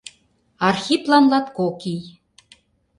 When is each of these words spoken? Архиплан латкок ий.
Архиплан 0.67 1.25
латкок 1.31 1.81
ий. 1.93 2.03